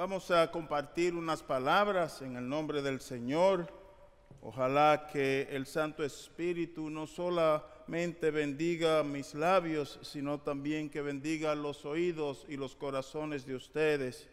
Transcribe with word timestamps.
Vamos 0.00 0.30
a 0.30 0.50
compartir 0.50 1.14
unas 1.14 1.42
palabras 1.42 2.22
en 2.22 2.34
el 2.34 2.48
nombre 2.48 2.80
del 2.80 3.02
Señor. 3.02 3.70
Ojalá 4.40 5.06
que 5.12 5.46
el 5.50 5.66
Santo 5.66 6.02
Espíritu 6.02 6.88
no 6.88 7.06
solamente 7.06 8.30
bendiga 8.30 9.04
mis 9.04 9.34
labios, 9.34 10.00
sino 10.00 10.40
también 10.40 10.88
que 10.88 11.02
bendiga 11.02 11.54
los 11.54 11.84
oídos 11.84 12.46
y 12.48 12.56
los 12.56 12.74
corazones 12.74 13.44
de 13.44 13.54
ustedes 13.54 14.26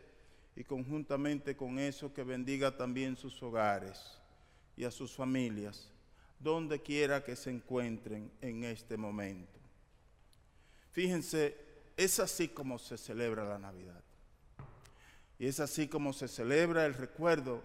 y 0.56 0.64
conjuntamente 0.64 1.58
con 1.58 1.80
eso 1.80 2.14
que 2.14 2.24
bendiga 2.24 2.78
también 2.78 3.18
sus 3.18 3.44
hogares 3.44 4.22
y 4.78 4.86
a 4.86 4.90
sus 4.90 5.18
familias, 5.18 5.92
donde 6.40 6.82
quiera 6.82 7.26
que 7.26 7.36
se 7.36 7.50
encuentren 7.50 8.32
en 8.40 8.64
este 8.64 8.96
momento. 8.96 9.60
Fíjense, 10.92 11.58
es 11.98 12.22
así 12.22 12.48
como 12.48 12.80
se 12.80 12.98
celebra 12.98 13.44
la 13.44 13.60
Navidad. 13.60 14.07
Y 15.40 15.48
es 15.48 15.60
así 15.60 15.88
como 15.88 16.14
se 16.14 16.28
celebra 16.28 16.86
el 16.86 16.94
recuerdo 16.94 17.62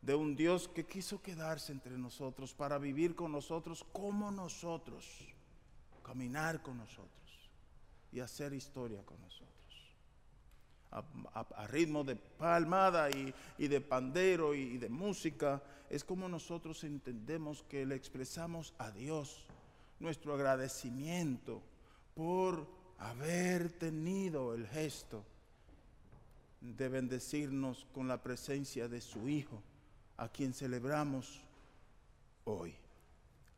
de 0.00 0.14
un 0.14 0.34
Dios 0.34 0.68
que 0.68 0.86
quiso 0.86 1.22
quedarse 1.22 1.72
entre 1.72 1.96
nosotros 1.96 2.54
para 2.54 2.78
vivir 2.78 3.14
con 3.14 3.32
nosotros 3.32 3.84
como 3.92 4.30
nosotros, 4.30 5.06
caminar 6.02 6.62
con 6.62 6.78
nosotros 6.78 7.50
y 8.10 8.20
hacer 8.20 8.52
historia 8.52 9.02
con 9.04 9.20
nosotros. 9.20 9.48
A, 10.90 11.66
ritmo 11.68 12.04
de 12.04 12.16
palmada 12.16 13.08
y, 13.10 13.32
de 13.66 13.80
pandero 13.80 14.54
y 14.54 14.76
de 14.76 14.90
música, 14.90 15.62
es 15.88 16.04
como 16.04 16.28
nosotros 16.28 16.84
entendemos 16.84 17.62
que 17.62 17.86
le 17.86 17.94
expresamos 17.94 18.74
a 18.76 18.90
Dios 18.90 19.46
nuestro 20.00 20.34
agradecimiento 20.34 21.62
por 22.14 22.66
haber 22.98 23.72
tenido 23.72 24.52
el 24.54 24.66
gesto 24.66 25.24
de 26.62 26.88
bendecirnos 26.88 27.86
con 27.92 28.06
la 28.06 28.22
presencia 28.22 28.88
de 28.88 29.00
su 29.00 29.28
Hijo, 29.28 29.62
a 30.16 30.28
quien 30.28 30.54
celebramos 30.54 31.42
hoy, 32.44 32.74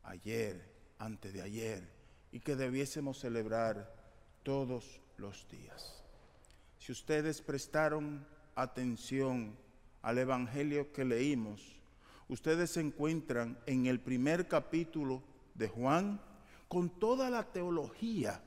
ayer, 0.03 0.73
antes 0.97 1.31
de 1.31 1.41
ayer, 1.41 1.87
y 2.31 2.39
que 2.39 2.55
debiésemos 2.55 3.19
celebrar 3.19 3.93
todos 4.43 4.99
los 5.17 5.47
días. 5.49 6.03
Si 6.79 6.91
ustedes 6.91 7.41
prestaron 7.41 8.25
atención 8.55 9.55
al 10.01 10.17
Evangelio 10.17 10.91
que 10.91 11.05
leímos, 11.05 11.79
ustedes 12.27 12.71
se 12.71 12.81
encuentran 12.81 13.59
en 13.67 13.85
el 13.85 13.99
primer 13.99 14.47
capítulo 14.47 15.21
de 15.53 15.67
Juan 15.67 16.19
con 16.67 16.89
toda 16.89 17.29
la 17.29 17.51
teología 17.51 18.41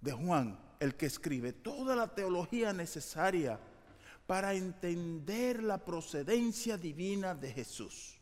de 0.00 0.12
Juan 0.12 0.67
el 0.80 0.94
que 0.94 1.06
escribe 1.06 1.52
toda 1.52 1.96
la 1.96 2.14
teología 2.14 2.72
necesaria 2.72 3.58
para 4.26 4.54
entender 4.54 5.62
la 5.62 5.78
procedencia 5.84 6.76
divina 6.76 7.34
de 7.34 7.52
Jesús. 7.52 8.20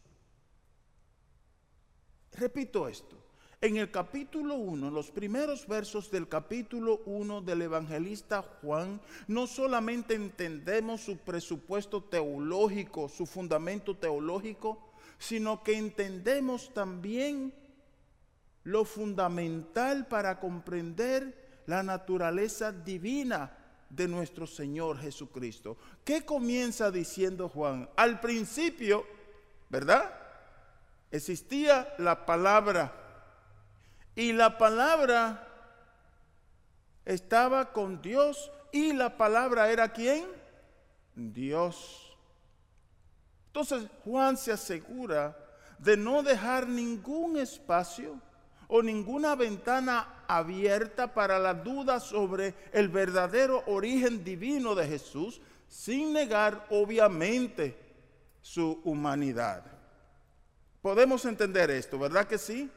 Repito 2.33 2.89
esto. 2.89 3.17
En 3.61 3.79
el 3.79 3.91
capítulo 3.91 4.57
1, 4.57 4.91
los 4.91 5.11
primeros 5.11 5.67
versos 5.67 6.11
del 6.11 6.29
capítulo 6.29 7.01
1 7.07 7.41
del 7.41 7.63
evangelista 7.63 8.43
Juan, 8.43 9.01
no 9.27 9.47
solamente 9.47 10.15
entendemos 10.15 11.01
su 11.01 11.17
presupuesto 11.17 12.05
teológico, 12.05 13.09
su 13.09 13.25
fundamento 13.25 13.97
teológico, 13.97 14.93
sino 15.19 15.63
que 15.63 15.77
entendemos 15.79 16.73
también 16.75 17.55
lo 18.63 18.85
fundamental 18.85 20.07
para 20.07 20.39
comprender 20.39 21.46
la 21.67 21.83
naturaleza 21.83 22.73
divina 22.73 23.51
de 23.89 24.09
nuestro 24.09 24.47
Señor 24.47 24.99
Jesucristo. 24.99 25.77
¿Qué 26.05 26.25
comienza 26.25 26.91
diciendo 26.91 27.49
Juan? 27.49 27.89
Al 27.97 28.21
principio, 28.21 29.07
¿verdad? 29.69 30.13
Existía 31.11 31.95
la 31.99 32.27
palabra 32.27 32.93
y 34.15 34.33
la 34.33 34.59
palabra 34.59 35.47
estaba 37.05 37.73
con 37.73 38.03
Dios 38.03 38.51
y 38.73 38.93
la 38.93 39.17
palabra 39.17 39.71
era 39.71 39.93
quién? 39.93 40.27
Dios. 41.15 42.17
Entonces 43.47 43.89
Juan 44.05 44.37
se 44.37 44.53
asegura 44.53 45.37
de 45.79 45.97
no 45.97 46.23
dejar 46.23 46.67
ningún 46.69 47.37
espacio 47.37 48.21
o 48.69 48.83
ninguna 48.83 49.35
ventana 49.35 50.25
abierta 50.29 51.13
para 51.13 51.39
la 51.39 51.55
duda 51.55 52.01
sobre 52.01 52.55
el 52.73 52.89
verdadero 52.89 53.63
origen 53.67 54.25
divino 54.25 54.75
de 54.75 54.87
Jesús, 54.87 55.41
sin 55.69 56.13
negar 56.13 56.67
obviamente 56.71 57.77
su 58.43 58.81
humanidad. 58.85 59.65
Podemos 60.83 61.25
entender 61.25 61.71
esto, 61.71 61.99
¿verdad 61.99 62.27
que 62.27 62.39
sí? 62.39 62.71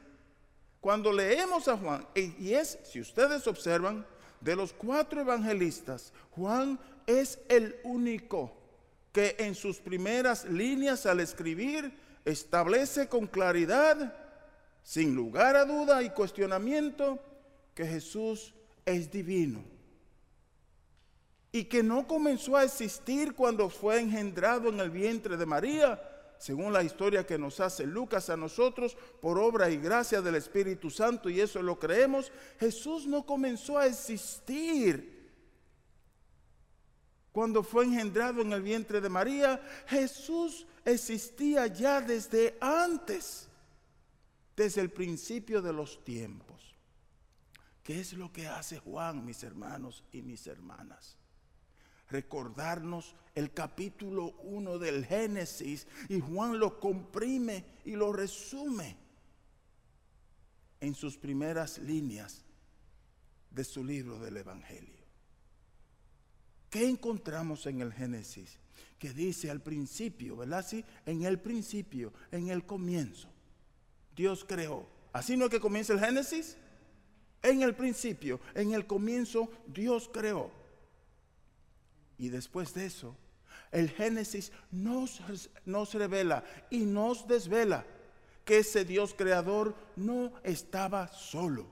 Cuando 0.82 1.12
leemos 1.12 1.68
a 1.68 1.78
Juan, 1.78 2.08
y 2.16 2.54
es, 2.54 2.80
si 2.84 3.02
ustedes 3.02 3.46
observan, 3.48 4.06
de 4.42 4.56
los 4.56 4.72
cuatro 4.74 5.22
evangelistas, 5.22 6.14
Juan 6.32 6.80
es 7.06 7.40
el 7.50 7.76
único 7.84 8.54
que 9.12 9.36
en 9.40 9.56
sus 9.56 9.80
primeras 9.80 10.46
líneas 10.46 11.06
al 11.06 11.20
escribir 11.20 11.92
establece 12.26 13.08
con 13.08 13.28
claridad 13.28 14.14
sin 14.90 15.14
lugar 15.14 15.56
a 15.56 15.66
duda 15.66 16.02
y 16.02 16.10
cuestionamiento 16.10 17.20
que 17.76 17.86
Jesús 17.86 18.56
es 18.84 19.12
divino. 19.12 19.64
Y 21.52 21.66
que 21.66 21.84
no 21.84 22.08
comenzó 22.08 22.58
a 22.58 22.64
existir 22.64 23.36
cuando 23.36 23.70
fue 23.70 24.00
engendrado 24.00 24.70
en 24.70 24.80
el 24.80 24.90
vientre 24.90 25.38
de 25.38 25.46
María, 25.46 26.02
según 26.40 26.74
la 26.74 26.82
historia 26.82 27.24
que 27.24 27.38
nos 27.38 27.60
hace 27.60 27.86
Lucas 27.86 28.32
a 28.32 28.36
nosotros, 28.36 28.98
por 29.22 29.38
obra 29.38 29.70
y 29.70 29.78
gracia 29.78 30.24
del 30.24 30.34
Espíritu 30.34 30.90
Santo, 30.90 31.30
y 31.30 31.40
eso 31.40 31.62
lo 31.62 31.78
creemos, 31.78 32.32
Jesús 32.60 33.06
no 33.06 33.28
comenzó 33.28 33.78
a 33.78 33.86
existir 33.86 35.20
cuando 37.32 37.62
fue 37.62 37.86
engendrado 37.86 38.42
en 38.42 38.54
el 38.54 38.64
vientre 38.64 39.02
de 39.02 39.10
María, 39.10 39.62
Jesús 39.86 40.66
existía 40.84 41.68
ya 41.68 42.02
desde 42.02 42.58
antes 42.60 43.49
desde 44.60 44.82
el 44.82 44.90
principio 44.90 45.62
de 45.62 45.72
los 45.72 46.04
tiempos. 46.04 46.76
¿Qué 47.82 48.02
es 48.02 48.12
lo 48.12 48.34
que 48.34 48.48
hace 48.48 48.78
Juan, 48.78 49.24
mis 49.24 49.42
hermanos 49.44 50.04
y 50.12 50.22
mis 50.22 50.48
hermanas? 50.48 51.16
Recordarnos 52.10 53.16
el 53.36 53.54
capítulo 53.54 54.34
1 54.44 54.78
del 54.78 55.06
Génesis 55.06 55.88
y 56.10 56.20
Juan 56.20 56.60
lo 56.60 56.78
comprime 56.78 57.64
y 57.86 57.92
lo 57.92 58.12
resume 58.12 58.98
en 60.82 60.94
sus 60.94 61.16
primeras 61.16 61.78
líneas 61.78 62.44
de 63.52 63.64
su 63.64 63.82
libro 63.82 64.20
del 64.20 64.36
Evangelio. 64.36 65.06
¿Qué 66.70 66.86
encontramos 66.86 67.66
en 67.66 67.80
el 67.80 67.94
Génesis? 67.94 68.60
Que 68.98 69.14
dice 69.14 69.50
al 69.50 69.62
principio, 69.62 70.36
¿verdad? 70.36 70.68
Sí, 70.68 70.84
en 71.06 71.24
el 71.24 71.40
principio, 71.40 72.12
en 72.30 72.50
el 72.50 72.66
comienzo. 72.66 73.30
Dios 74.20 74.44
creó. 74.46 74.86
Así 75.14 75.38
no 75.38 75.46
es 75.46 75.52
que 75.52 75.62
comienza 75.62 75.94
el 75.94 76.02
Génesis. 76.02 76.58
En 77.42 77.62
el 77.62 77.74
principio, 77.74 78.42
en 78.54 78.74
el 78.74 78.86
comienzo, 78.86 79.50
Dios 79.66 80.10
creó. 80.12 80.52
Y 82.18 82.28
después 82.28 82.74
de 82.74 82.86
eso, 82.86 83.16
el 83.72 83.90
Génesis 83.90 84.52
nos, 84.72 85.22
nos 85.64 85.94
revela 85.94 86.44
y 86.70 86.80
nos 86.80 87.30
desvela 87.30 87.86
que 88.44 88.58
ese 88.58 88.84
Dios 88.84 89.16
creador 89.18 89.74
no 89.96 90.34
estaba 90.44 91.08
solo, 91.08 91.66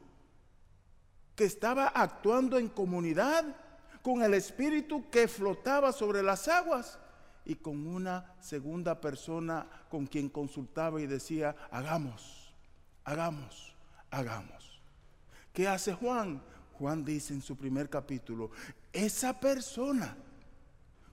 que 1.35 1.43
estaba 1.43 1.87
actuando 1.87 2.57
en 2.57 2.69
comunidad 2.69 3.57
con 4.01 4.23
el 4.23 4.33
Espíritu 4.33 5.09
que 5.09 5.27
flotaba 5.27 5.91
sobre 5.91 6.23
las 6.23 6.47
aguas 6.47 6.97
y 7.47 7.55
con 7.55 7.87
una 7.87 8.35
segunda 8.39 9.01
persona 9.01 9.67
con 9.89 10.05
quien 10.05 10.29
consultaba 10.29 11.01
y 11.01 11.07
decía, 11.07 11.55
hagamos 11.71 12.47
hagamos, 13.07 13.73
hagamos. 14.11 14.81
¿Qué 15.53 15.67
hace 15.67 15.93
Juan? 15.93 16.41
Juan 16.77 17.03
dice 17.05 17.33
en 17.33 17.41
su 17.41 17.55
primer 17.55 17.89
capítulo, 17.89 18.51
esa 18.91 19.39
persona 19.39 20.15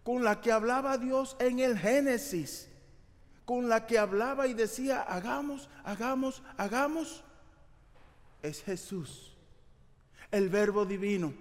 con 0.02 0.22
la 0.24 0.40
que 0.40 0.52
hablaba 0.52 0.98
Dios 0.98 1.36
en 1.38 1.60
el 1.60 1.78
Génesis, 1.78 2.68
con 3.44 3.68
la 3.68 3.86
que 3.86 3.98
hablaba 3.98 4.48
y 4.48 4.54
decía, 4.54 5.02
hagamos, 5.02 5.70
hagamos, 5.84 6.42
hagamos, 6.56 7.22
es 8.42 8.62
Jesús, 8.62 9.36
el 10.32 10.48
verbo 10.48 10.84
divino, 10.84 11.32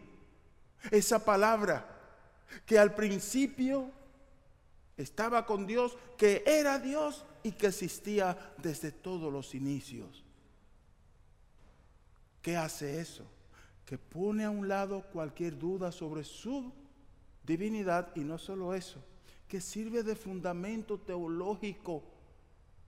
esa 0.91 1.25
palabra 1.25 1.87
que 2.65 2.77
al 2.77 2.93
principio 2.93 3.89
estaba 4.97 5.45
con 5.45 5.65
Dios, 5.65 5.97
que 6.17 6.43
era 6.45 6.79
Dios 6.79 7.25
y 7.41 7.53
que 7.53 7.67
existía 7.67 8.53
desde 8.61 8.91
todos 8.91 9.31
los 9.31 9.55
inicios. 9.55 10.23
¿Qué 12.41 12.57
hace 12.57 12.99
eso? 12.99 13.25
Que 13.85 13.97
pone 13.97 14.43
a 14.43 14.49
un 14.49 14.67
lado 14.67 15.03
cualquier 15.11 15.57
duda 15.57 15.91
sobre 15.91 16.23
su 16.23 16.71
divinidad 17.43 18.15
y 18.15 18.21
no 18.21 18.37
solo 18.37 18.73
eso, 18.73 19.03
que 19.47 19.61
sirve 19.61 20.03
de 20.03 20.15
fundamento 20.15 20.99
teológico 20.99 22.03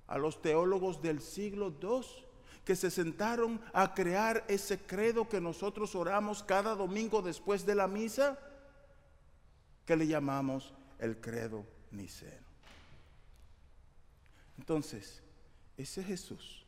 a 0.07 0.17
los 0.17 0.41
teólogos 0.41 1.01
del 1.01 1.21
siglo 1.21 1.73
II 1.81 2.25
que 2.63 2.75
se 2.75 2.89
sentaron 2.89 3.61
a 3.73 3.93
crear 3.93 4.43
ese 4.47 4.79
credo 4.79 5.29
que 5.29 5.39
nosotros 5.39 5.93
oramos 5.93 6.41
cada 6.41 6.73
domingo 6.73 7.21
después 7.21 7.63
de 7.63 7.75
la 7.75 7.87
misa, 7.87 8.39
que 9.85 9.95
le 9.95 10.07
llamamos 10.07 10.73
el 10.97 11.21
credo 11.21 11.74
niceno. 11.95 12.45
Entonces, 14.57 15.21
ese 15.77 16.03
Jesús 16.03 16.65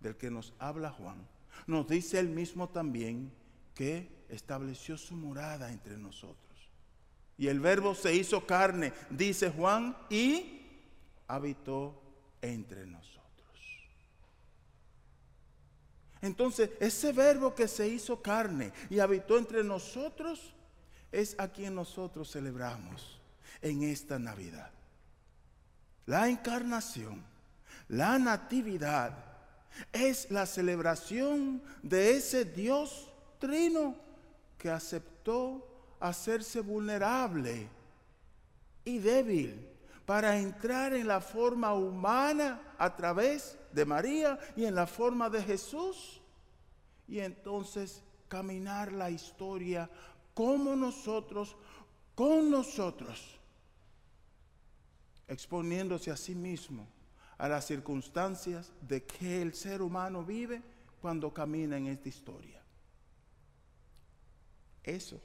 del 0.00 0.16
que 0.16 0.30
nos 0.30 0.52
habla 0.58 0.90
Juan, 0.90 1.26
nos 1.66 1.86
dice 1.86 2.18
él 2.18 2.28
mismo 2.28 2.68
también 2.68 3.32
que 3.74 4.24
estableció 4.28 4.96
su 4.96 5.14
morada 5.14 5.70
entre 5.70 5.96
nosotros. 5.96 6.38
Y 7.38 7.48
el 7.48 7.60
verbo 7.60 7.94
se 7.94 8.14
hizo 8.14 8.46
carne, 8.46 8.92
dice 9.10 9.50
Juan, 9.50 9.96
y 10.10 10.60
habitó 11.26 12.02
entre 12.42 12.86
nosotros. 12.86 13.20
Entonces, 16.22 16.70
ese 16.80 17.12
verbo 17.12 17.54
que 17.54 17.66
se 17.66 17.88
hizo 17.88 18.20
carne 18.20 18.72
y 18.90 18.98
habitó 18.98 19.38
entre 19.38 19.64
nosotros 19.64 20.52
es 21.10 21.34
a 21.38 21.48
quien 21.48 21.74
nosotros 21.74 22.30
celebramos 22.30 23.19
en 23.62 23.82
esta 23.82 24.18
Navidad. 24.18 24.70
La 26.06 26.28
encarnación, 26.28 27.22
la 27.88 28.18
natividad, 28.18 29.30
es 29.92 30.30
la 30.30 30.46
celebración 30.46 31.62
de 31.82 32.16
ese 32.16 32.44
Dios 32.44 33.10
trino 33.38 33.94
que 34.58 34.70
aceptó 34.70 35.66
hacerse 36.00 36.60
vulnerable 36.60 37.68
y 38.84 38.98
débil 38.98 39.66
para 40.06 40.36
entrar 40.38 40.92
en 40.94 41.06
la 41.06 41.20
forma 41.20 41.72
humana 41.74 42.60
a 42.78 42.96
través 42.96 43.56
de 43.72 43.84
María 43.84 44.38
y 44.56 44.64
en 44.64 44.74
la 44.74 44.86
forma 44.86 45.30
de 45.30 45.42
Jesús. 45.42 46.20
Y 47.06 47.20
entonces 47.20 48.02
caminar 48.28 48.92
la 48.92 49.10
historia 49.10 49.88
como 50.34 50.74
nosotros, 50.74 51.56
con 52.14 52.50
nosotros, 52.50 53.39
exponiéndose 55.30 56.10
a 56.10 56.16
sí 56.16 56.34
mismo 56.34 56.88
a 57.38 57.48
las 57.48 57.66
circunstancias 57.66 58.72
de 58.82 59.04
que 59.04 59.40
el 59.40 59.54
ser 59.54 59.80
humano 59.80 60.24
vive 60.24 60.60
cuando 61.00 61.32
camina 61.32 61.78
en 61.78 61.86
esta 61.86 62.08
historia. 62.08 62.60
Eso 64.82 65.20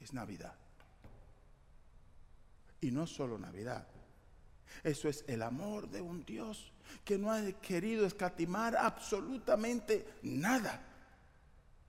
es 0.00 0.12
Navidad. 0.12 0.54
Y 2.80 2.90
no 2.90 3.06
solo 3.06 3.38
Navidad. 3.38 3.86
Eso 4.82 5.08
es 5.08 5.24
el 5.28 5.42
amor 5.42 5.88
de 5.88 6.02
un 6.02 6.24
Dios 6.24 6.72
que 7.04 7.16
no 7.16 7.30
ha 7.30 7.40
querido 7.60 8.04
escatimar 8.04 8.76
absolutamente 8.76 10.04
nada. 10.22 10.82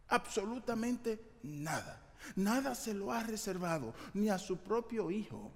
Absolutamente 0.07 1.19
nada. 1.41 1.99
Nada 2.35 2.75
se 2.75 2.93
lo 2.93 3.11
ha 3.11 3.23
reservado, 3.23 3.93
ni 4.13 4.29
a 4.29 4.37
su 4.37 4.57
propio 4.57 5.09
Hijo, 5.09 5.51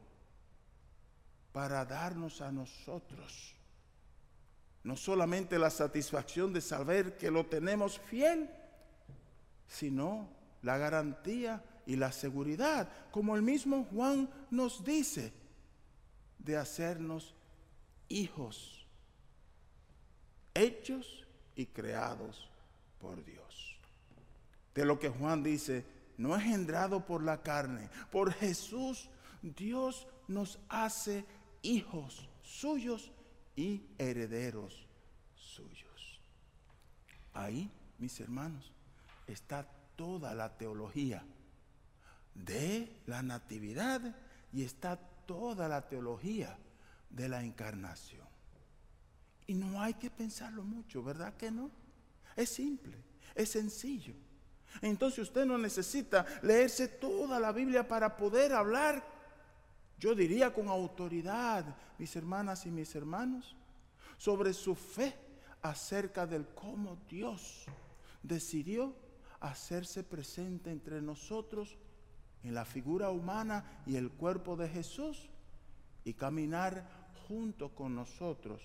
para 1.52 1.86
darnos 1.86 2.42
a 2.42 2.52
nosotros. 2.52 3.56
No 4.84 4.96
solamente 4.96 5.60
la 5.60 5.70
satisfacción 5.70 6.54
de 6.54 6.62
saber 6.62 7.18
que 7.18 7.32
lo 7.32 7.46
tenemos 7.46 8.00
fiel, 8.00 8.50
sino 9.68 10.30
la 10.62 10.78
garantía 10.78 11.64
y 11.86 11.96
la 11.96 12.12
seguridad, 12.12 12.90
como 13.12 13.36
el 13.36 13.42
mismo 13.42 13.86
Juan 13.92 14.30
nos 14.50 14.84
dice, 14.84 15.34
de 16.38 16.58
hacernos 16.58 17.34
hijos, 18.08 18.86
hechos 20.54 21.26
y 21.56 21.66
creados 21.66 22.50
por 23.00 23.24
Dios. 23.26 23.78
De 24.74 24.86
lo 24.86 25.00
que 25.00 25.10
Juan 25.10 25.44
dice, 25.44 25.86
no 26.18 26.36
engendrado 26.36 27.06
por 27.06 27.24
la 27.24 27.42
carne, 27.42 27.90
por 28.12 28.34
Jesús, 28.34 29.10
Dios 29.42 30.08
nos 30.28 30.60
hace 30.70 31.26
hijos 31.62 32.30
suyos 32.42 33.12
y 33.56 33.84
herederos 33.98 34.88
suyos. 35.36 36.20
Ahí, 37.34 37.70
mis 37.98 38.20
hermanos, 38.20 38.72
está 39.28 39.68
toda 39.96 40.34
la 40.34 40.58
teología 40.58 41.24
de 42.34 43.02
la 43.06 43.22
natividad 43.22 44.16
y 44.54 44.64
está 44.64 44.98
toda 45.26 45.68
la 45.68 45.88
teología 45.88 46.58
de 47.10 47.30
la 47.30 47.44
encarnación. 47.44 48.28
Y 49.48 49.56
no 49.56 49.82
hay 49.82 49.96
que 49.96 50.10
pensarlo 50.10 50.64
mucho, 50.64 51.04
¿verdad 51.04 51.36
que 51.36 51.52
no? 51.52 51.72
Es 52.36 52.50
simple, 52.50 52.96
es 53.36 53.50
sencillo. 53.50 54.14
Entonces 54.82 55.20
usted 55.20 55.46
no 55.46 55.58
necesita 55.58 56.26
leerse 56.44 56.88
toda 56.88 57.40
la 57.40 57.52
Biblia 57.52 57.88
para 57.88 58.16
poder 58.16 58.54
hablar, 58.54 59.04
yo 60.00 60.16
diría 60.16 60.54
con 60.54 60.68
autoridad, 60.70 61.76
mis 61.98 62.16
hermanas 62.16 62.66
y 62.66 62.72
mis 62.72 62.96
hermanos, 62.96 63.56
sobre 64.18 64.54
su 64.54 64.76
fe 64.76 65.14
acerca 65.62 66.26
del 66.26 66.48
cómo 66.48 66.98
Dios 67.10 67.66
decidió 68.24 68.96
hacerse 69.40 70.04
presente 70.04 70.72
entre 70.72 71.02
nosotros 71.02 71.78
en 72.44 72.54
la 72.54 72.66
figura 72.66 73.10
humana 73.10 73.84
y 73.86 73.96
el 73.98 74.12
cuerpo 74.12 74.56
de 74.56 74.70
Jesús 74.70 75.30
y 76.06 76.14
caminar 76.14 77.10
junto 77.28 77.76
con 77.76 77.96
nosotros 77.96 78.62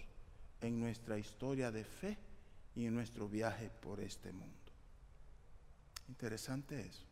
en 0.60 0.80
nuestra 0.80 1.19
historia 1.19 1.70
de 1.70 1.84
fe 1.84 2.16
y 2.76 2.87
en 2.87 2.94
nuestro 2.94 3.28
viaje 3.28 3.70
por 3.80 4.00
este 4.00 4.32
mundo. 4.32 4.54
Interesante 6.08 6.80
eso. 6.80 7.04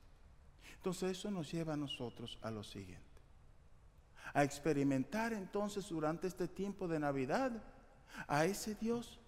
Entonces 0.76 1.18
eso 1.18 1.30
nos 1.30 1.50
lleva 1.50 1.75
a 1.75 1.76
nosotros 1.76 2.38
a 2.42 2.50
lo 2.50 2.62
siguiente. 2.62 3.12
A 4.34 4.44
experimentar 4.44 5.32
entonces 5.32 5.88
durante 5.88 6.26
este 6.26 6.48
tiempo 6.48 6.88
de 6.88 6.98
Navidad 6.98 7.62
a 8.26 8.44
ese 8.44 8.74
Dios 8.74 9.20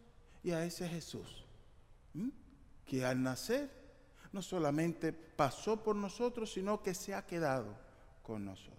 y 0.43 0.53
a 0.53 0.65
ese 0.65 0.89
Jesús, 0.89 1.45
que 2.85 3.05
al 3.05 3.23
nacer 3.23 3.71
no 4.33 4.43
solamente 4.43 5.13
pasó 5.13 5.83
por 5.83 5.97
nosotros, 5.97 6.53
sino 6.53 6.83
que 6.83 6.95
se 6.95 7.15
ha 7.15 7.27
quedado 7.27 7.77
con 8.23 8.45
nosotros. 8.45 8.75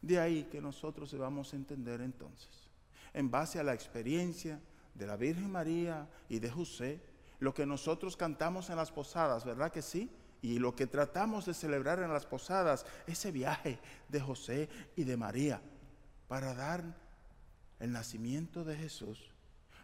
De 0.00 0.18
ahí 0.18 0.44
que 0.44 0.60
nosotros 0.60 1.10
debamos 1.12 1.54
entender 1.54 2.00
entonces, 2.00 2.70
en 3.12 3.30
base 3.30 3.58
a 3.58 3.62
la 3.62 3.74
experiencia 3.74 4.60
de 4.94 5.06
la 5.06 5.16
Virgen 5.16 5.50
María 5.50 6.08
y 6.28 6.38
de 6.38 6.50
José, 6.50 7.00
lo 7.40 7.52
que 7.52 7.66
nosotros 7.66 8.16
cantamos 8.16 8.70
en 8.70 8.76
las 8.76 8.92
posadas, 8.92 9.44
¿verdad 9.44 9.72
que 9.72 9.82
sí? 9.82 10.10
Y 10.44 10.58
lo 10.58 10.76
que 10.76 10.86
tratamos 10.86 11.46
de 11.46 11.54
celebrar 11.54 12.00
en 12.00 12.12
las 12.12 12.26
posadas, 12.26 12.84
ese 13.06 13.32
viaje 13.32 13.78
de 14.10 14.20
José 14.20 14.68
y 14.94 15.04
de 15.04 15.16
María, 15.16 15.62
para 16.28 16.52
dar 16.52 16.84
el 17.80 17.90
nacimiento 17.90 18.62
de 18.62 18.76
Jesús, 18.76 19.30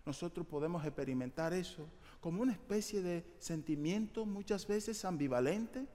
nosotros 0.05 0.47
podemos 0.47 0.85
experimentar 0.85 1.55
eso 1.55 1.89
como 2.21 2.43
una 2.43 2.53
especie 2.53 3.01
de 3.01 3.25
sentimiento 3.39 4.27
muchas 4.27 4.67
veces 4.67 5.03
ambivalente, 5.07 5.87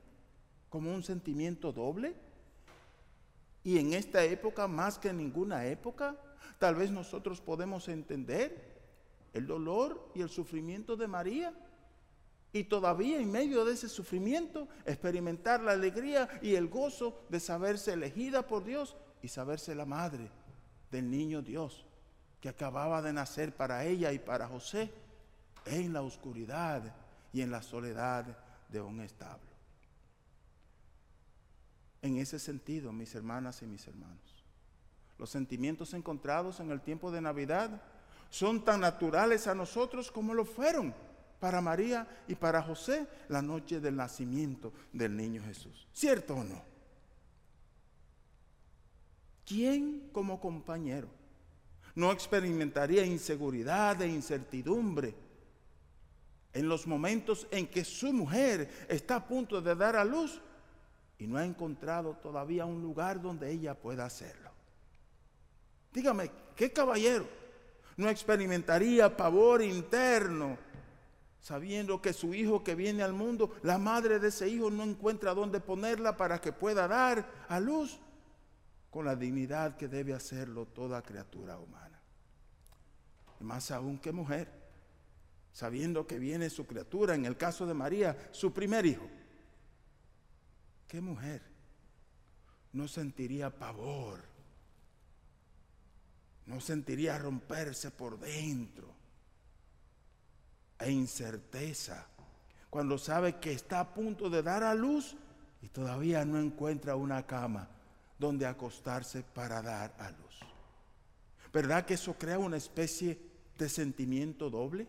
como 0.72 0.96
un 0.96 1.04
sentimiento 1.04 1.72
doble. 1.72 2.16
Y 3.64 3.78
en 3.78 3.94
esta 3.94 4.24
época, 4.24 4.68
más 4.68 4.98
que 4.98 5.10
en 5.10 5.18
ninguna 5.18 5.68
época, 5.68 6.20
tal 6.58 6.74
vez 6.74 6.90
nosotros 6.90 7.40
podemos 7.40 7.88
entender 7.88 8.82
el 9.32 9.46
dolor 9.46 10.10
y 10.16 10.22
el 10.22 10.30
sufrimiento 10.30 10.96
de 10.96 11.08
María. 11.08 11.54
Y 12.56 12.64
todavía 12.64 13.20
en 13.20 13.30
medio 13.30 13.66
de 13.66 13.74
ese 13.74 13.90
sufrimiento, 13.90 14.70
experimentar 14.86 15.60
la 15.60 15.74
alegría 15.74 16.40
y 16.42 16.56
el 16.56 16.70
gozo 16.70 17.26
de 17.28 17.42
saberse 17.42 17.92
elegida 17.92 18.48
por 18.48 18.64
Dios 18.64 18.96
y 19.22 19.28
saberse 19.28 19.76
la 19.76 19.86
madre 19.86 20.30
del 20.90 21.12
niño 21.12 21.42
Dios 21.42 21.86
que 22.40 22.48
acababa 22.48 23.02
de 23.02 23.12
nacer 23.12 23.54
para 23.54 23.84
ella 23.84 24.14
y 24.14 24.20
para 24.20 24.48
José 24.48 24.90
en 25.66 25.92
la 25.92 26.02
oscuridad 26.02 26.96
y 27.34 27.42
en 27.42 27.52
la 27.52 27.62
soledad 27.62 28.26
de 28.70 28.80
un 28.80 29.02
establo. 29.02 29.52
En 32.02 32.20
ese 32.20 32.40
sentido, 32.40 32.94
mis 32.94 33.14
hermanas 33.16 33.64
y 33.64 33.66
mis 33.66 33.86
hermanos, 33.86 34.46
los 35.18 35.30
sentimientos 35.30 35.94
encontrados 35.94 36.62
en 36.62 36.72
el 36.72 36.80
tiempo 36.80 37.12
de 37.12 37.20
Navidad 37.20 37.82
son 38.30 38.64
tan 38.64 38.80
naturales 38.80 39.46
a 39.46 39.56
nosotros 39.56 40.10
como 40.10 40.34
lo 40.34 40.46
fueron 40.46 40.96
para 41.40 41.62
María 41.62 42.08
y 42.28 42.36
para 42.36 42.62
José 42.62 43.08
la 43.30 43.42
noche 43.42 43.80
del 43.80 43.96
nacimiento 43.96 44.74
del 44.94 45.16
niño 45.16 45.44
Jesús. 45.44 45.88
¿Cierto 45.94 46.36
o 46.36 46.44
no? 46.44 46.62
¿Quién 49.46 50.10
como 50.12 50.40
compañero 50.40 51.08
no 51.96 52.12
experimentaría 52.12 53.06
inseguridad 53.06 54.02
e 54.02 54.08
incertidumbre 54.08 55.16
en 56.54 56.68
los 56.68 56.88
momentos 56.88 57.48
en 57.52 57.68
que 57.68 57.86
su 57.86 58.12
mujer 58.12 58.88
está 58.90 59.18
a 59.18 59.28
punto 59.28 59.62
de 59.62 59.76
dar 59.76 59.96
a 59.96 60.04
luz 60.04 60.42
y 61.20 61.28
no 61.28 61.38
ha 61.38 61.46
encontrado 61.46 62.18
todavía 62.22 62.66
un 62.66 62.82
lugar 62.82 63.22
donde 63.22 63.52
ella 63.52 63.76
pueda 63.76 64.06
hacerlo. 64.06 64.52
Dígame, 65.94 66.32
¿qué 66.56 66.74
caballero 66.74 67.28
no 67.98 68.10
experimentaría 68.10 69.16
pavor 69.16 69.62
interno 69.62 70.58
sabiendo 71.46 72.02
que 72.02 72.12
su 72.12 72.34
hijo 72.34 72.64
que 72.64 72.74
viene 72.74 73.04
al 73.04 73.14
mundo, 73.14 73.56
la 73.62 73.78
madre 73.78 74.18
de 74.18 74.30
ese 74.30 74.50
hijo 74.50 74.72
no 74.72 74.82
encuentra 74.82 75.36
dónde 75.36 75.60
ponerla 75.60 76.18
para 76.18 76.42
que 76.42 76.52
pueda 76.52 76.88
dar 76.88 77.46
a 77.48 77.60
luz 77.60 78.00
con 78.90 79.06
la 79.06 79.16
dignidad 79.16 79.78
que 79.78 79.88
debe 79.88 80.16
hacerlo 80.16 80.66
toda 80.66 81.04
criatura 81.04 81.60
humana? 81.60 82.02
Y 83.40 83.44
más 83.44 83.70
aún 83.70 84.00
que 84.00 84.12
mujer, 84.12 84.52
sabiendo 85.54 86.08
que 86.08 86.18
viene 86.18 86.50
su 86.50 86.66
criatura, 86.66 87.14
en 87.14 87.28
el 87.28 87.38
caso 87.38 87.68
de 87.68 87.76
María, 87.76 88.30
su 88.32 88.52
primer 88.52 88.88
hijo 88.88 89.08
¿Qué 90.88 91.00
mujer 91.00 91.44
no 92.74 92.88
sentiría 92.88 93.56
pavor? 93.56 94.24
No 96.48 96.60
sentiría 96.60 97.20
romperse 97.20 97.92
por 97.92 98.20
dentro 98.20 99.05
e 100.80 100.92
incerteza 100.92 102.08
cuando 102.70 102.98
sabe 102.98 103.40
que 103.40 103.54
está 103.54 103.80
a 103.80 103.94
punto 103.94 104.30
de 104.30 104.44
dar 104.44 104.64
a 104.64 104.76
luz 104.76 105.16
y 105.62 105.70
todavía 105.70 106.26
no 106.26 106.40
encuentra 106.40 106.96
una 106.96 107.26
cama 107.26 107.70
donde 108.20 108.46
acostarse 108.46 109.24
para 109.24 109.62
dar 109.62 109.96
a 109.98 110.12
luz. 110.12 110.40
¿Verdad 111.54 111.86
que 111.86 111.94
eso 111.94 112.16
crea 112.16 112.38
una 112.38 112.58
especie 112.58 113.18
de 113.58 113.70
sentimiento 113.70 114.50
doble? 114.50 114.88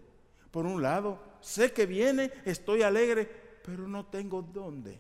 Por 0.51 0.67
un 0.67 0.83
lado, 0.83 1.23
sé 1.41 1.73
que 1.73 1.87
viene, 1.87 2.33
estoy 2.45 2.83
alegre, 2.83 3.61
pero 3.65 3.87
no 3.87 4.07
tengo 4.07 4.43
dónde 4.43 4.99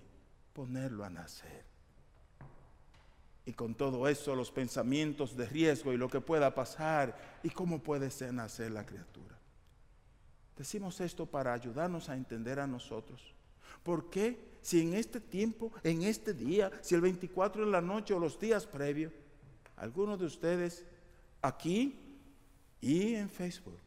ponerlo 0.53 1.05
a 1.05 1.11
nacer. 1.11 1.65
Y 3.45 3.53
con 3.53 3.75
todo 3.75 4.07
eso, 4.09 4.35
los 4.35 4.51
pensamientos 4.51 5.37
de 5.37 5.47
riesgo 5.47 5.93
y 5.93 5.97
lo 5.97 6.09
que 6.09 6.21
pueda 6.21 6.55
pasar 6.55 7.39
y 7.43 7.51
cómo 7.51 7.83
puede 7.83 8.11
ser 8.11 8.33
nacer 8.33 8.71
la 8.71 8.87
criatura. 8.87 9.36
Decimos 10.57 11.01
esto 11.01 11.27
para 11.27 11.53
ayudarnos 11.53 12.09
a 12.09 12.17
entender 12.17 12.59
a 12.59 12.67
nosotros. 12.67 13.35
¿Por 13.83 14.09
qué 14.09 14.39
si 14.63 14.81
en 14.81 14.95
este 14.95 15.21
tiempo, 15.21 15.71
en 15.85 16.03
este 16.03 16.33
día, 16.33 16.71
si 16.81 16.95
el 16.95 17.03
24 17.03 17.67
de 17.67 17.71
la 17.71 17.81
noche 17.81 18.15
o 18.15 18.19
los 18.19 18.39
días 18.41 18.67
previos, 18.67 19.13
algunos 19.77 20.19
de 20.19 20.25
ustedes 20.25 20.85
aquí 21.43 22.01
y 22.81 23.15
en 23.15 23.29
Facebook 23.29 23.79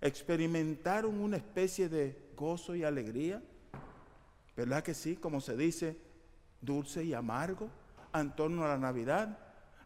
experimentaron 0.00 1.20
una 1.20 1.36
especie 1.36 1.88
de 1.88 2.30
gozo 2.36 2.74
y 2.74 2.84
alegría? 2.84 3.42
¿Verdad 4.56 4.82
que 4.82 4.94
sí? 4.94 5.16
Como 5.16 5.40
se 5.40 5.56
dice, 5.56 5.96
dulce 6.60 7.04
y 7.04 7.12
amargo 7.12 7.68
en 8.14 8.34
torno 8.34 8.64
a 8.64 8.68
la 8.68 8.78
Navidad. 8.78 9.38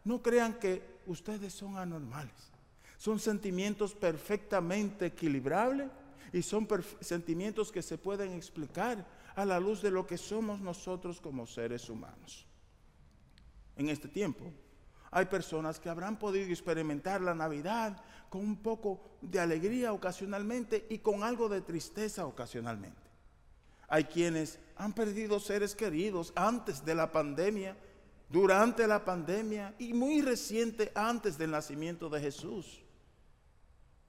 No 0.05 0.21
crean 0.21 0.53
que 0.53 0.81
ustedes 1.05 1.53
son 1.53 1.77
anormales. 1.77 2.51
Son 2.97 3.19
sentimientos 3.19 3.93
perfectamente 3.93 5.07
equilibrables 5.07 5.89
y 6.33 6.41
son 6.41 6.67
sentimientos 7.01 7.71
que 7.71 7.81
se 7.81 7.97
pueden 7.97 8.33
explicar 8.33 9.05
a 9.35 9.45
la 9.45 9.59
luz 9.59 9.81
de 9.81 9.91
lo 9.91 10.05
que 10.05 10.17
somos 10.17 10.59
nosotros 10.59 11.21
como 11.21 11.47
seres 11.47 11.89
humanos. 11.89 12.45
En 13.75 13.89
este 13.89 14.07
tiempo 14.07 14.51
hay 15.11 15.25
personas 15.25 15.79
que 15.79 15.89
habrán 15.89 16.19
podido 16.19 16.49
experimentar 16.49 17.21
la 17.21 17.33
Navidad 17.33 18.03
con 18.29 18.41
un 18.41 18.57
poco 18.57 19.01
de 19.21 19.39
alegría 19.39 19.93
ocasionalmente 19.93 20.85
y 20.89 20.99
con 20.99 21.23
algo 21.23 21.49
de 21.49 21.61
tristeza 21.61 22.25
ocasionalmente. 22.25 23.09
Hay 23.87 24.03
quienes 24.03 24.59
han 24.75 24.93
perdido 24.93 25.39
seres 25.39 25.75
queridos 25.75 26.31
antes 26.35 26.85
de 26.85 26.93
la 26.93 27.11
pandemia, 27.11 27.75
durante 28.29 28.85
la 28.85 29.03
pandemia 29.03 29.73
y 29.79 29.93
muy 29.93 30.21
reciente 30.21 30.91
antes 30.93 31.37
del 31.37 31.51
nacimiento 31.51 32.07
de 32.09 32.21
Jesús. 32.21 32.83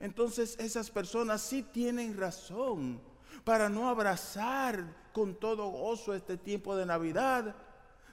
Entonces 0.00 0.57
esas 0.59 0.90
personas 0.90 1.42
sí 1.42 1.62
tienen 1.62 2.16
razón 2.16 3.00
para 3.45 3.69
no 3.69 3.88
abrazar 3.88 5.11
con 5.12 5.35
todo 5.35 5.69
gozo 5.69 6.14
este 6.14 6.38
tiempo 6.38 6.75
de 6.75 6.87
Navidad, 6.87 7.54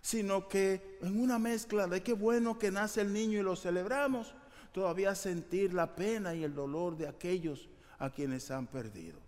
sino 0.02 0.48
que 0.48 1.00
en 1.02 1.20
una 1.20 1.40
mezcla 1.40 1.88
de 1.88 2.04
qué 2.04 2.14
bueno 2.14 2.60
que 2.60 2.72
nace 2.72 3.02
el 3.02 3.14
niño 3.14 3.40
y 3.40 3.44
lo 3.44 3.56
celebramos, 3.56 4.36
todavía 4.72 5.16
sentir 5.16 5.74
la 5.74 5.96
pena 5.96 6.36
y 6.36 6.44
el 6.44 6.54
dolor 6.54 6.98
de 6.98 7.08
aquellos 7.08 7.70
a 8.00 8.10
quienes 8.10 8.52
han 8.52 8.68
perdido. 8.68 9.20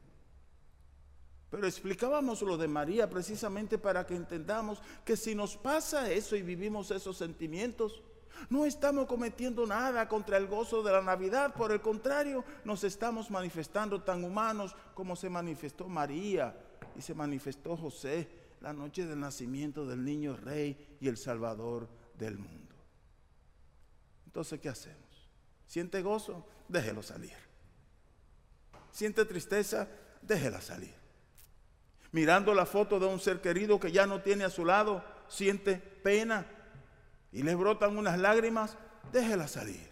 Pero 1.50 1.66
explicábamos 1.66 2.42
lo 2.42 2.58
de 2.58 2.68
María 2.68 3.10
precisamente 3.10 3.78
para 3.78 4.06
que 4.06 4.16
entendamos 4.16 4.82
que 5.04 5.18
si 5.18 5.34
nos 5.34 5.58
pasa 5.58 6.12
eso 6.12 6.36
y 6.36 6.44
vivimos 6.44 6.92
esos 6.92 7.18
sentimientos, 7.18 8.04
no 8.50 8.66
estamos 8.66 9.06
cometiendo 9.06 9.66
nada 9.66 10.08
contra 10.08 10.38
el 10.38 10.48
gozo 10.48 10.84
de 10.84 10.92
la 10.92 11.02
Navidad, 11.02 11.54
por 11.54 11.72
el 11.72 11.82
contrario, 11.82 12.44
nos 12.64 12.84
estamos 12.84 13.30
manifestando 13.30 14.02
tan 14.02 14.24
humanos 14.24 14.76
como 14.94 15.16
se 15.16 15.30
manifestó 15.30 15.88
María 15.88 16.56
y 16.96 17.02
se 17.02 17.14
manifestó 17.14 17.76
José 17.76 18.30
la 18.62 18.74
noche 18.74 19.06
del 19.06 19.20
nacimiento 19.20 19.86
del 19.86 20.04
niño 20.04 20.36
rey 20.36 20.98
y 21.00 21.08
el 21.08 21.18
salvador 21.18 21.88
del 22.18 22.38
mundo. 22.38 22.76
Entonces, 24.26 24.60
¿qué 24.60 24.70
hacemos? 24.70 25.30
¿Siente 25.66 26.02
gozo? 26.02 26.46
Déjelo 26.68 27.02
salir. 27.02 27.34
¿Siente 28.92 29.26
tristeza? 29.26 29.88
Déjela 30.22 30.62
salir 30.62 31.00
mirando 32.12 32.54
la 32.54 32.66
foto 32.66 33.00
de 33.00 33.06
un 33.06 33.20
ser 33.20 33.42
querido 33.42 33.80
que 33.80 33.92
ya 33.92 34.06
no 34.08 34.22
tiene 34.22 34.44
a 34.44 34.50
su 34.50 34.66
lado, 34.66 35.04
siente 35.28 35.78
pena 35.78 36.46
y 37.32 37.44
le 37.44 37.56
brotan 37.56 37.98
unas 37.98 38.18
lágrimas, 38.18 38.78
déjela 39.12 39.48
salir. 39.48 39.90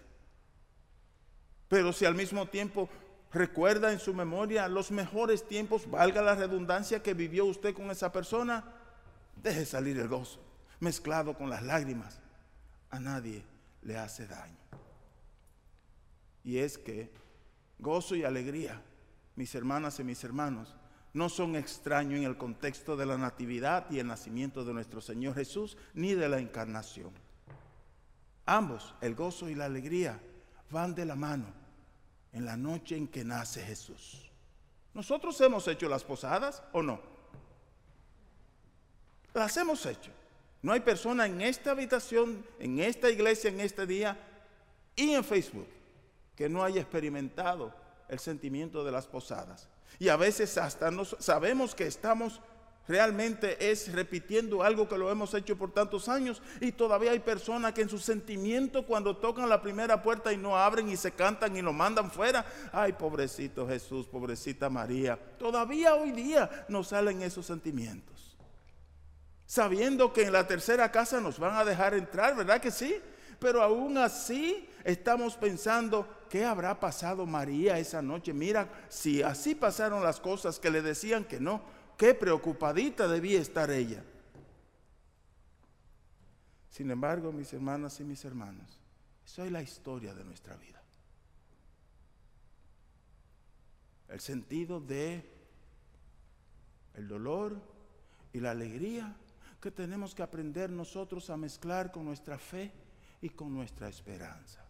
Pero 1.67 1.93
si 1.93 2.05
al 2.05 2.15
mismo 2.15 2.47
tiempo 2.47 2.89
recuerda 3.31 3.91
en 3.91 3.99
su 3.99 4.13
memoria 4.13 4.67
los 4.67 4.91
mejores 4.91 5.47
tiempos, 5.47 5.89
valga 5.89 6.21
la 6.21 6.35
redundancia 6.35 7.03
que 7.03 7.13
vivió 7.13 7.45
usted 7.45 7.73
con 7.73 7.91
esa 7.91 8.11
persona, 8.11 8.63
deje 9.35 9.65
salir 9.65 9.97
el 9.99 10.07
gozo, 10.07 10.39
mezclado 10.79 11.37
con 11.37 11.49
las 11.49 11.63
lágrimas. 11.63 12.19
A 12.89 12.99
nadie 12.99 13.43
le 13.81 13.97
hace 13.97 14.27
daño. 14.27 14.57
Y 16.43 16.59
es 16.59 16.77
que 16.77 17.11
gozo 17.79 18.15
y 18.15 18.23
alegría, 18.23 18.81
mis 19.35 19.53
hermanas 19.53 19.99
y 19.99 20.03
mis 20.03 20.23
hermanos, 20.23 20.75
no 21.13 21.29
son 21.29 21.55
extraños 21.55 22.19
en 22.19 22.23
el 22.23 22.37
contexto 22.37 22.95
de 22.95 23.05
la 23.05 23.17
natividad 23.17 23.89
y 23.89 23.99
el 23.99 24.07
nacimiento 24.07 24.63
de 24.63 24.73
nuestro 24.73 25.01
Señor 25.01 25.35
Jesús, 25.35 25.77
ni 25.93 26.13
de 26.13 26.29
la 26.29 26.39
encarnación. 26.39 27.11
Ambos, 28.47 28.95
el 29.01 29.13
gozo 29.13 29.49
y 29.49 29.55
la 29.55 29.65
alegría, 29.65 30.19
van 30.71 30.95
de 30.95 31.05
la 31.05 31.15
mano 31.15 31.45
en 32.31 32.45
la 32.45 32.55
noche 32.55 32.95
en 32.95 33.07
que 33.07 33.23
nace 33.23 33.61
Jesús. 33.61 34.31
¿Nosotros 34.93 35.39
hemos 35.41 35.67
hecho 35.67 35.87
las 35.89 36.03
posadas 36.03 36.63
o 36.71 36.81
no? 36.81 36.99
Las 39.33 39.55
hemos 39.57 39.85
hecho. 39.85 40.11
No 40.61 40.71
hay 40.71 40.79
persona 40.79 41.25
en 41.25 41.41
esta 41.41 41.71
habitación, 41.71 42.45
en 42.57 42.79
esta 42.79 43.09
iglesia, 43.09 43.49
en 43.49 43.59
este 43.59 43.85
día 43.85 44.17
y 44.95 45.11
en 45.11 45.23
Facebook 45.23 45.67
que 46.35 46.47
no 46.47 46.63
haya 46.63 46.81
experimentado 46.81 47.73
el 48.07 48.19
sentimiento 48.19 48.85
de 48.85 48.91
las 48.91 49.07
posadas. 49.07 49.67
Y 49.99 50.07
a 50.07 50.15
veces 50.15 50.57
hasta 50.57 50.89
no 50.89 51.03
sabemos 51.03 51.75
que 51.75 51.85
estamos 51.85 52.39
realmente 52.87 53.71
es 53.71 53.91
repitiendo 53.91 54.63
algo 54.63 54.87
que 54.87 54.97
lo 54.97 55.11
hemos 55.11 55.33
hecho 55.33 55.57
por 55.57 55.71
tantos 55.71 56.07
años 56.09 56.41
y 56.61 56.71
todavía 56.71 57.11
hay 57.11 57.19
personas 57.19 57.73
que 57.73 57.81
en 57.81 57.89
su 57.89 57.99
sentimiento 57.99 58.85
cuando 58.85 59.17
tocan 59.17 59.49
la 59.49 59.61
primera 59.61 60.01
puerta 60.01 60.31
y 60.31 60.37
no 60.37 60.57
abren 60.57 60.89
y 60.89 60.97
se 60.97 61.11
cantan 61.11 61.55
y 61.55 61.61
lo 61.61 61.73
mandan 61.73 62.11
fuera, 62.11 62.45
ay 62.71 62.93
pobrecito 62.93 63.67
Jesús, 63.67 64.07
pobrecita 64.07 64.69
María, 64.69 65.17
todavía 65.37 65.95
hoy 65.95 66.11
día 66.11 66.65
nos 66.69 66.89
salen 66.89 67.21
esos 67.21 67.45
sentimientos. 67.45 68.37
Sabiendo 69.45 70.11
que 70.11 70.23
en 70.23 70.33
la 70.33 70.45
tercera 70.45 70.91
casa 70.91 71.21
nos 71.21 71.39
van 71.39 71.55
a 71.55 71.63
dejar 71.63 71.93
entrar, 71.93 72.35
¿verdad 72.35 72.59
que 72.59 72.69
sí? 72.69 72.97
Pero 73.39 73.61
aún 73.61 73.97
así 73.97 74.67
estamos 74.83 75.35
pensando, 75.35 76.07
¿qué 76.29 76.43
habrá 76.43 76.79
pasado 76.79 77.25
María 77.25 77.77
esa 77.79 78.01
noche? 78.01 78.33
Mira, 78.33 78.67
si 78.89 79.21
así 79.21 79.55
pasaron 79.55 80.03
las 80.03 80.19
cosas 80.19 80.59
que 80.59 80.71
le 80.71 80.81
decían 80.81 81.23
que 81.23 81.39
no, 81.39 81.61
qué 81.97 82.13
preocupadita 82.13 83.07
debía 83.07 83.41
estar 83.41 83.69
ella. 83.71 84.03
Sin 86.69 86.91
embargo, 86.91 87.31
mis 87.31 87.51
hermanas 87.53 87.99
y 87.99 88.03
mis 88.03 88.23
hermanos, 88.23 88.79
eso 89.25 89.43
es 89.43 89.51
la 89.51 89.61
historia 89.61 90.13
de 90.13 90.23
nuestra 90.23 90.55
vida. 90.55 90.81
El 94.07 94.19
sentido 94.19 94.79
de 94.79 95.37
el 96.93 97.07
dolor 97.07 97.59
y 98.33 98.39
la 98.39 98.51
alegría 98.51 99.15
que 99.61 99.71
tenemos 99.71 100.13
que 100.13 100.23
aprender 100.23 100.69
nosotros 100.69 101.29
a 101.29 101.37
mezclar 101.37 101.91
con 101.91 102.05
nuestra 102.05 102.37
fe 102.37 102.71
y 103.21 103.29
con 103.29 103.53
nuestra 103.53 103.89
esperanza. 103.89 104.63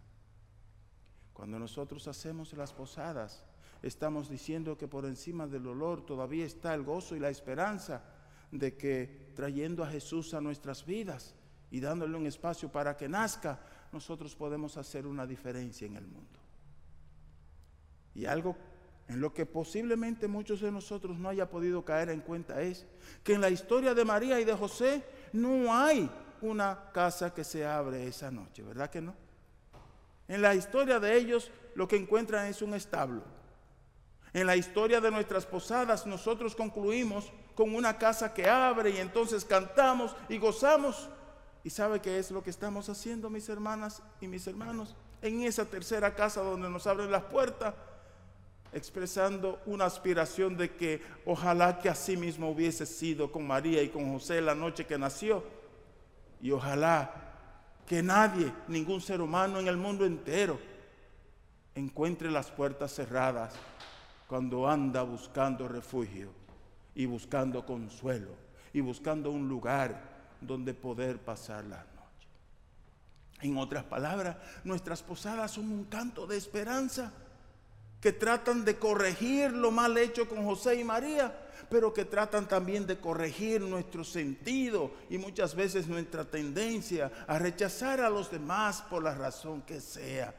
Cuando 1.33 1.59
nosotros 1.59 2.07
hacemos 2.07 2.53
las 2.53 2.73
posadas, 2.73 3.43
estamos 3.81 4.29
diciendo 4.29 4.77
que 4.77 4.87
por 4.87 5.05
encima 5.05 5.47
del 5.47 5.63
dolor 5.63 6.05
todavía 6.05 6.45
está 6.45 6.73
el 6.73 6.83
gozo 6.83 7.15
y 7.15 7.19
la 7.19 7.29
esperanza 7.29 8.03
de 8.51 8.75
que 8.75 9.31
trayendo 9.35 9.83
a 9.83 9.87
Jesús 9.87 10.33
a 10.33 10.41
nuestras 10.41 10.85
vidas 10.85 11.35
y 11.69 11.79
dándole 11.79 12.17
un 12.17 12.27
espacio 12.27 12.71
para 12.71 12.95
que 12.95 13.09
nazca, 13.09 13.59
nosotros 13.91 14.35
podemos 14.35 14.77
hacer 14.77 15.05
una 15.05 15.25
diferencia 15.25 15.85
en 15.85 15.95
el 15.95 16.07
mundo. 16.07 16.39
Y 18.15 18.25
algo 18.25 18.55
en 19.07 19.21
lo 19.21 19.33
que 19.33 19.45
posiblemente 19.45 20.27
muchos 20.27 20.61
de 20.61 20.71
nosotros 20.71 21.17
no 21.17 21.29
haya 21.29 21.49
podido 21.49 21.85
caer 21.85 22.09
en 22.09 22.21
cuenta 22.21 22.61
es 22.61 22.85
que 23.23 23.33
en 23.33 23.41
la 23.41 23.49
historia 23.49 23.93
de 23.93 24.03
María 24.03 24.39
y 24.39 24.45
de 24.45 24.53
José 24.53 25.03
no 25.33 25.73
hay 25.73 26.09
una 26.41 26.91
casa 26.91 27.33
que 27.33 27.43
se 27.43 27.65
abre 27.65 28.07
esa 28.07 28.31
noche, 28.31 28.63
¿verdad 28.63 28.89
que 28.89 29.01
no? 29.01 29.15
En 30.27 30.41
la 30.41 30.55
historia 30.55 30.99
de 30.99 31.15
ellos 31.15 31.51
lo 31.75 31.87
que 31.87 31.95
encuentran 31.95 32.47
es 32.47 32.61
un 32.61 32.73
establo. 32.73 33.23
En 34.37 34.45
la 34.45 34.55
historia 34.55 35.01
de 35.01 35.09
nuestras 35.09 35.47
posadas 35.47 36.05
nosotros 36.05 36.55
concluimos 36.55 37.33
con 37.55 37.73
una 37.73 37.97
casa 37.97 38.35
que 38.35 38.47
abre 38.47 38.91
y 38.91 38.97
entonces 38.97 39.43
cantamos 39.43 40.15
y 40.29 40.37
gozamos. 40.37 41.09
¿Y 41.63 41.71
sabe 41.71 42.01
qué 42.01 42.19
es 42.19 42.29
lo 42.29 42.43
que 42.43 42.51
estamos 42.51 42.87
haciendo, 42.87 43.31
mis 43.31 43.49
hermanas 43.49 44.03
y 44.21 44.27
mis 44.27 44.45
hermanos? 44.45 44.95
En 45.23 45.41
esa 45.41 45.65
tercera 45.65 46.13
casa 46.13 46.43
donde 46.43 46.69
nos 46.69 46.85
abren 46.85 47.09
las 47.09 47.23
puertas, 47.23 47.73
expresando 48.73 49.59
una 49.65 49.85
aspiración 49.85 50.55
de 50.55 50.75
que 50.75 51.01
ojalá 51.25 51.79
que 51.79 51.89
así 51.89 52.15
mismo 52.15 52.51
hubiese 52.51 52.85
sido 52.85 53.31
con 53.31 53.47
María 53.47 53.81
y 53.81 53.89
con 53.89 54.13
José 54.13 54.39
la 54.39 54.53
noche 54.53 54.85
que 54.85 54.99
nació. 54.99 55.43
Y 56.43 56.51
ojalá 56.51 57.11
que 57.87 58.03
nadie, 58.03 58.53
ningún 58.67 59.01
ser 59.01 59.19
humano 59.19 59.59
en 59.59 59.67
el 59.67 59.77
mundo 59.77 60.05
entero, 60.05 60.59
encuentre 61.73 62.29
las 62.29 62.51
puertas 62.51 62.93
cerradas 62.93 63.55
cuando 64.27 64.67
anda 64.67 65.03
buscando 65.03 65.67
refugio 65.67 66.29
y 66.93 67.05
buscando 67.05 67.65
consuelo 67.65 68.31
y 68.73 68.81
buscando 68.81 69.31
un 69.31 69.47
lugar 69.47 70.17
donde 70.41 70.73
poder 70.73 71.19
pasar 71.19 71.63
la 71.65 71.77
noche. 71.77 72.27
En 73.41 73.57
otras 73.57 73.83
palabras, 73.85 74.37
nuestras 74.63 75.01
posadas 75.01 75.51
son 75.51 75.71
un 75.71 75.85
canto 75.85 76.27
de 76.27 76.37
esperanza 76.37 77.13
que 78.01 78.11
tratan 78.11 78.65
de 78.65 78.77
corregir 78.77 79.51
lo 79.51 79.71
mal 79.71 79.97
hecho 79.97 80.27
con 80.27 80.43
José 80.43 80.79
y 80.79 80.83
María, 80.83 81.45
pero 81.69 81.93
que 81.93 82.05
tratan 82.05 82.47
también 82.47 82.85
de 82.85 82.99
corregir 82.99 83.61
nuestro 83.61 84.03
sentido 84.03 84.91
y 85.09 85.17
muchas 85.17 85.55
veces 85.55 85.87
nuestra 85.87 86.25
tendencia 86.25 87.11
a 87.27 87.39
rechazar 87.39 88.01
a 88.01 88.09
los 88.09 88.29
demás 88.29 88.81
por 88.83 89.03
la 89.03 89.15
razón 89.15 89.61
que 89.63 89.81
sea. 89.81 90.33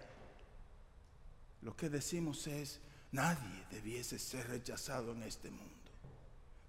Lo 1.62 1.76
que 1.76 1.88
decimos 1.88 2.46
es, 2.46 2.80
nadie 3.12 3.66
debiese 3.70 4.18
ser 4.18 4.48
rechazado 4.48 5.12
en 5.12 5.22
este 5.22 5.50
mundo, 5.50 5.90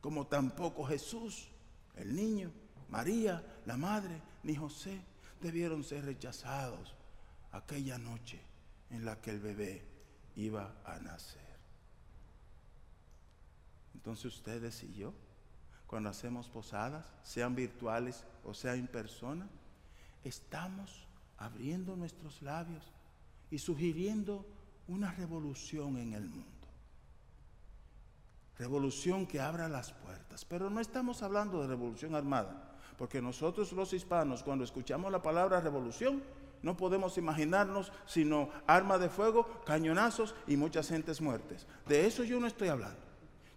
como 0.02 0.28
tampoco 0.28 0.86
Jesús, 0.86 1.50
el 1.96 2.16
niño, 2.16 2.52
María, 2.90 3.62
la 3.66 3.78
madre, 3.78 4.22
ni 4.44 4.56
José 4.56 5.02
debieron 5.42 5.84
ser 5.84 6.06
rechazados 6.06 6.96
aquella 7.52 7.98
noche 7.98 8.40
en 8.90 9.06
la 9.06 9.22
que 9.22 9.32
el 9.32 9.40
bebé 9.40 9.84
iba 10.36 10.76
a 10.86 11.00
nacer. 11.00 11.50
Entonces 13.94 14.26
ustedes 14.26 14.84
y 14.84 14.94
yo, 14.94 15.14
cuando 15.88 16.10
hacemos 16.10 16.50
posadas, 16.50 17.06
sean 17.24 17.56
virtuales 17.56 18.24
o 18.44 18.54
sea 18.54 18.76
en 18.76 18.88
persona, 18.88 19.50
estamos 20.24 21.08
abriendo 21.38 21.96
nuestros 21.96 22.42
labios 22.42 22.84
y 23.52 23.60
sugiriendo 23.60 24.46
una 24.90 25.12
revolución 25.12 25.98
en 25.98 26.14
el 26.14 26.28
mundo. 26.28 26.46
Revolución 28.58 29.26
que 29.26 29.40
abra 29.40 29.70
las 29.70 29.94
puertas. 29.94 30.44
Pero 30.46 30.70
no 30.70 30.80
estamos 30.82 31.22
hablando 31.24 31.62
de 31.62 31.68
revolución 31.68 32.16
armada, 32.16 32.76
porque 32.98 33.22
nosotros 33.22 33.72
los 33.72 33.94
hispanos, 33.94 34.44
cuando 34.44 34.66
escuchamos 34.66 35.12
la 35.12 35.22
palabra 35.22 35.62
revolución, 35.62 36.22
no 36.62 36.76
podemos 36.76 37.18
imaginarnos 37.18 37.94
sino 38.06 38.50
arma 38.68 38.98
de 38.98 39.10
fuego, 39.10 39.48
cañonazos 39.66 40.36
y 40.48 40.58
muchas 40.58 40.90
gentes 40.90 41.22
muertes. 41.22 41.68
De 41.88 42.06
eso 42.06 42.24
yo 42.24 42.40
no 42.40 42.48
estoy 42.48 42.68
hablando. 42.68 43.09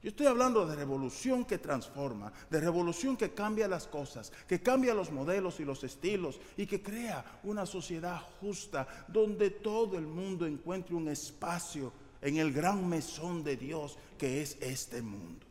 Yo 0.03 0.11
estoy 0.11 0.27
hablando 0.27 0.67
de 0.67 0.75
revolución 0.75 1.45
que 1.45 1.59
transforma, 1.59 2.33
de 2.51 2.61
revolución 2.61 3.17
que 3.17 3.33
cambia 3.33 3.69
las 3.69 3.87
cosas, 3.87 4.33
que 4.49 4.61
cambia 4.61 4.95
los 4.95 5.13
modelos 5.13 5.61
y 5.61 5.65
los 5.65 5.85
estilos 5.85 6.41
y 6.57 6.67
que 6.67 6.83
crea 6.83 7.41
una 7.45 7.67
sociedad 7.67 8.21
justa 8.41 9.07
donde 9.07 9.51
todo 9.51 9.97
el 9.97 10.07
mundo 10.07 10.45
encuentre 10.45 10.97
un 10.97 11.09
espacio 11.09 11.93
en 12.21 12.37
el 12.39 12.53
gran 12.53 12.89
mesón 12.89 13.45
de 13.45 13.57
Dios 13.57 13.97
que 14.19 14.43
es 14.43 14.57
este 14.61 15.03
mundo. 15.03 15.47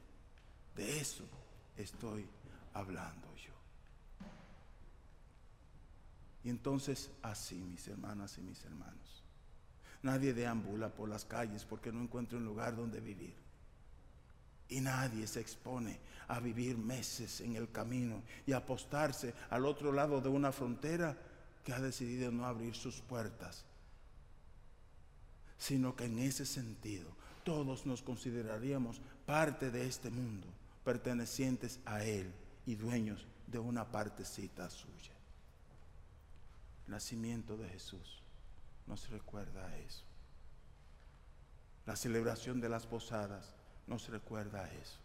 De 0.76 1.00
eso 1.00 1.24
estoy 1.78 2.28
hablando. 2.74 3.32
Y 6.44 6.50
entonces 6.50 7.12
así, 7.22 7.56
mis 7.56 7.88
hermanas 7.88 8.38
y 8.38 8.42
mis 8.42 8.64
hermanos, 8.66 9.24
nadie 10.02 10.34
deambula 10.34 10.90
por 10.90 11.08
las 11.08 11.26
calles 11.26 11.66
porque 11.66 11.92
no 11.92 12.02
encuentra 12.02 12.38
un 12.38 12.46
lugar 12.46 12.76
donde 12.76 13.00
vivir. 13.00 13.36
Y 14.72 14.82
nadie 14.82 15.28
se 15.28 15.40
expone 15.40 16.00
a 16.28 16.40
vivir 16.40 16.76
meses 16.76 17.42
en 17.42 17.56
el 17.56 17.72
camino 17.72 18.24
y 18.48 18.54
apostarse 18.54 19.36
al 19.52 19.66
otro 19.66 19.92
lado 19.92 20.20
de 20.20 20.30
una 20.30 20.52
frontera 20.52 21.16
que 21.64 21.74
ha 21.74 21.80
decidido 21.80 22.32
no 22.32 22.48
abrir 22.48 22.74
sus 22.74 23.02
puertas. 23.02 23.64
Sino 25.60 25.96
que 25.96 26.06
en 26.06 26.18
ese 26.18 26.48
sentido 26.48 27.08
todos 27.44 27.86
nos 27.86 28.02
consideraríamos 28.02 29.00
parte 29.28 29.70
de 29.70 29.86
este 29.86 30.10
mundo, 30.10 30.48
pertenecientes 30.84 31.80
a 31.86 32.04
Él 32.04 32.34
y 32.66 32.74
dueños 32.74 33.28
de 33.46 33.60
una 33.60 33.92
partecita 33.92 34.68
suya 34.72 35.12
nacimiento 36.92 37.58
de 37.58 37.68
Jesús 37.70 38.22
nos 38.86 39.10
recuerda 39.10 39.66
a 39.66 39.78
eso. 39.78 40.04
La 41.86 41.96
celebración 41.96 42.60
de 42.60 42.70
las 42.70 42.86
posadas 42.86 43.54
nos 43.92 44.08
recuerda 44.08 44.72
eso. 44.82 44.98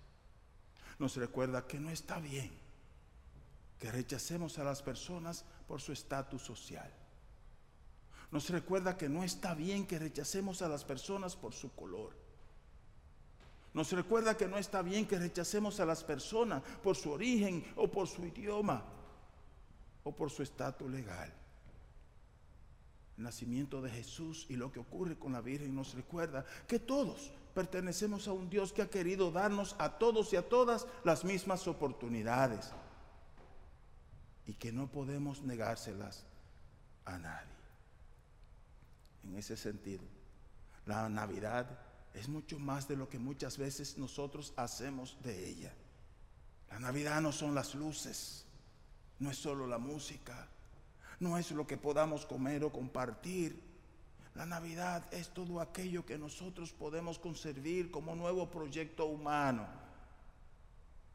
Nos 1.01 1.17
recuerda 1.17 1.67
que 1.67 1.81
no 1.81 1.91
está 1.91 2.21
bien 2.21 2.51
que 3.81 3.91
rechacemos 3.91 4.59
a 4.61 4.65
las 4.65 4.81
personas 4.81 5.45
por 5.67 5.81
su 5.81 5.93
estatus 5.93 6.43
social. 6.43 6.91
Nos 8.31 8.49
recuerda 8.49 8.97
que 8.97 9.09
no 9.09 9.25
está 9.25 9.55
bien 9.55 9.89
que 9.89 9.99
rechacemos 9.99 10.63
a 10.63 10.69
las 10.69 10.85
personas 10.85 11.35
por 11.35 11.53
su 11.53 11.75
color. 11.75 12.17
Nos 13.75 13.91
recuerda 13.91 14.37
que 14.37 14.47
no 14.47 14.57
está 14.57 14.83
bien 14.83 15.05
que 15.05 15.19
rechacemos 15.19 15.81
a 15.81 15.85
las 15.85 16.05
personas 16.05 16.63
por 16.83 16.95
su 16.95 17.11
origen 17.11 17.67
o 17.75 17.91
por 17.91 18.07
su 18.07 18.25
idioma 18.25 18.85
o 20.05 20.15
por 20.15 20.31
su 20.31 20.45
estatus 20.45 20.89
legal 20.89 21.35
el 23.17 23.25
nacimiento 23.25 23.81
de 23.81 23.91
Jesús 23.91 24.47
y 24.49 24.57
lo 24.57 24.71
que 24.71 24.81
ocurre 24.81 25.19
con 25.19 25.33
la 25.33 25.41
Virgen 25.41 25.75
nos 25.75 25.95
recuerda 25.95 26.45
que 26.67 26.79
todos 26.79 27.33
pertenecemos 27.57 28.29
a 28.29 28.35
un 28.35 28.51
Dios 28.51 28.71
que 28.71 28.83
ha 28.83 28.91
querido 28.91 29.31
darnos 29.31 29.77
a 29.79 29.97
todos 29.97 30.31
y 30.31 30.37
a 30.37 30.47
todas 30.47 30.87
las 31.05 31.25
mismas 31.25 31.67
oportunidades 31.67 32.71
y 34.45 34.53
que 34.53 34.73
no 34.73 34.89
podemos 34.89 35.41
negárselas 35.41 36.27
a 37.07 37.17
nadie. 37.17 37.57
En 39.25 39.37
ese 39.37 39.57
sentido, 39.57 40.05
la 40.85 41.09
Navidad 41.09 41.79
es 42.13 42.29
mucho 42.29 42.59
más 42.59 42.89
de 42.89 42.97
lo 42.97 43.09
que 43.09 43.19
muchas 43.19 43.57
veces 43.57 43.97
nosotros 43.97 44.53
hacemos 44.57 45.17
de 45.23 45.49
ella. 45.49 45.73
La 46.69 46.79
Navidad 46.79 47.23
no 47.23 47.33
son 47.33 47.55
las 47.55 47.75
luces, 47.75 48.45
no 49.19 49.31
es 49.31 49.39
solo 49.39 49.67
la 49.67 49.79
música, 49.79 50.47
no 51.21 51.39
es 51.39 51.51
lo 51.53 51.67
que 51.67 51.79
podamos 51.79 52.27
comer 52.27 52.65
o 52.65 52.71
compartir. 52.71 53.66
La 54.37 54.45
Navidad 54.45 55.03
es 55.15 55.31
todo 55.31 55.63
aquello 55.63 56.05
que 56.05 56.19
nosotros 56.19 56.71
podemos 56.71 57.19
conservar 57.19 57.91
como 57.91 58.15
nuevo 58.15 58.51
proyecto 58.51 59.07
humano 59.07 59.67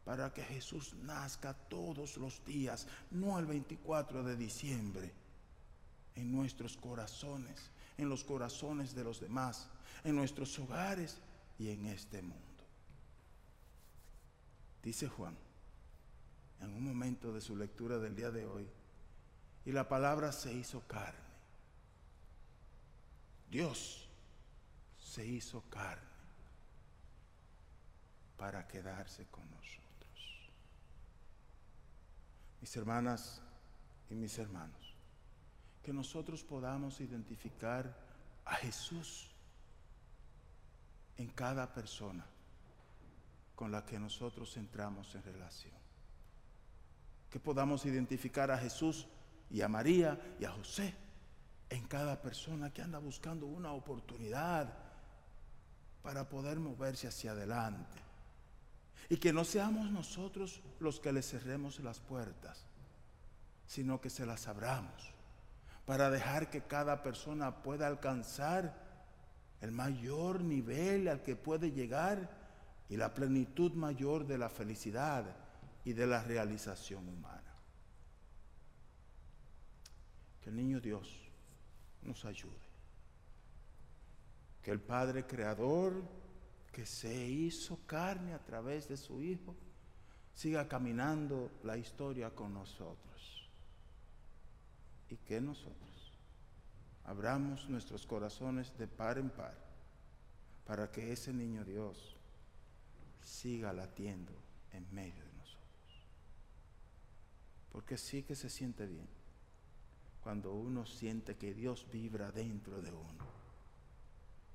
para 0.03 0.34
que 0.34 0.41
Jesús 0.41 0.95
nazca 1.03 1.53
todos 1.53 2.17
los 2.17 2.43
días, 2.43 2.88
no 3.12 3.38
el 3.38 3.45
24 3.45 4.23
de 4.23 4.36
diciembre, 4.36 5.13
en 6.15 6.31
nuestros 6.31 6.75
corazones, 6.75 7.69
en 7.99 8.10
los 8.10 8.23
corazones 8.23 8.95
de 8.95 9.03
los 9.03 9.19
demás, 9.19 9.69
en 10.03 10.15
nuestros 10.15 10.57
hogares 10.57 11.19
y 11.60 11.69
en 11.69 11.86
este 11.86 12.23
mundo. 12.23 12.39
Dice 14.81 15.07
Juan, 15.07 15.38
en 16.60 16.73
un 16.73 16.84
momento 16.84 17.31
de 17.31 17.41
su 17.41 17.55
lectura 17.55 17.99
del 17.99 18.15
día 18.15 18.31
de 18.31 18.47
hoy, 18.47 18.67
y 19.63 19.71
la 19.71 19.88
palabra 19.88 20.31
se 20.31 20.51
hizo 20.51 20.81
carne. 20.88 21.31
Dios 23.51 24.07
se 24.97 25.27
hizo 25.27 25.61
carne 25.69 26.07
para 28.37 28.65
quedarse 28.65 29.25
con 29.25 29.43
nosotros. 29.51 30.49
Mis 32.61 32.77
hermanas 32.77 33.41
y 34.09 34.15
mis 34.15 34.37
hermanos, 34.39 34.95
que 35.83 35.91
nosotros 35.91 36.45
podamos 36.45 37.01
identificar 37.01 37.93
a 38.45 38.55
Jesús 38.55 39.29
en 41.17 41.27
cada 41.31 41.73
persona 41.73 42.25
con 43.53 43.69
la 43.69 43.85
que 43.85 43.99
nosotros 43.99 44.55
entramos 44.55 45.13
en 45.13 45.23
relación. 45.23 45.75
Que 47.29 47.39
podamos 47.41 47.85
identificar 47.85 48.49
a 48.49 48.57
Jesús 48.57 49.07
y 49.49 49.59
a 49.61 49.67
María 49.67 50.37
y 50.39 50.45
a 50.45 50.51
José 50.51 51.11
en 51.71 51.88
cada 51.88 52.21
persona 52.21 52.71
que 52.71 52.81
anda 52.81 52.99
buscando 52.99 53.45
una 53.45 53.71
oportunidad 53.71 54.73
para 56.03 56.27
poder 56.27 56.60
moverse 56.60 57.07
hacia 57.07 57.31
adelante. 57.31 57.97
Y 59.07 59.17
que 59.17 59.31
no 59.31 59.45
seamos 59.45 59.89
nosotros 59.89 60.62
los 60.79 60.99
que 60.99 61.13
le 61.13 61.21
cerremos 61.21 61.79
las 61.79 61.99
puertas, 61.99 62.65
sino 63.65 64.01
que 64.01 64.10
se 64.10 64.25
las 64.25 64.47
abramos 64.47 65.13
para 65.86 66.10
dejar 66.10 66.49
que 66.49 66.62
cada 66.62 67.03
persona 67.03 67.63
pueda 67.63 67.88
alcanzar 67.88 68.75
el 69.62 69.71
mayor 69.71 70.41
nivel 70.41 71.07
al 71.07 71.23
que 71.23 71.38
puede 71.38 71.71
llegar 71.71 72.29
y 72.89 72.97
la 72.97 73.13
plenitud 73.13 73.73
mayor 73.73 74.27
de 74.27 74.38
la 74.38 74.49
felicidad 74.49 75.23
y 75.86 75.93
de 75.93 76.05
la 76.05 76.21
realización 76.21 77.07
humana. 77.07 77.55
Que 80.41 80.49
el 80.49 80.55
niño 80.55 80.81
Dios 80.81 81.20
nos 82.03 82.25
ayude. 82.25 82.71
Que 84.61 84.71
el 84.71 84.79
Padre 84.79 85.25
Creador 85.25 86.03
que 86.71 86.85
se 86.85 87.27
hizo 87.27 87.79
carne 87.85 88.33
a 88.33 88.43
través 88.43 88.87
de 88.87 88.97
su 88.97 89.21
Hijo 89.21 89.55
siga 90.33 90.67
caminando 90.67 91.51
la 91.63 91.77
historia 91.77 92.29
con 92.31 92.53
nosotros. 92.53 93.49
Y 95.09 95.17
que 95.17 95.41
nosotros 95.41 96.13
abramos 97.03 97.67
nuestros 97.69 98.05
corazones 98.05 98.77
de 98.77 98.87
par 98.87 99.17
en 99.17 99.29
par 99.29 99.57
para 100.65 100.89
que 100.89 101.11
ese 101.11 101.33
niño 101.33 101.65
Dios 101.65 102.15
siga 103.21 103.73
latiendo 103.73 104.31
en 104.71 104.87
medio 104.93 105.25
de 105.25 105.33
nosotros. 105.33 106.05
Porque 107.71 107.97
sí 107.97 108.23
que 108.23 108.35
se 108.35 108.49
siente 108.49 108.85
bien 108.85 109.20
cuando 110.23 110.53
uno 110.53 110.86
siente 110.86 111.36
que 111.36 111.53
Dios 111.53 111.86
vibra 111.91 112.31
dentro 112.31 112.81
de 112.81 112.91
uno. 112.91 113.31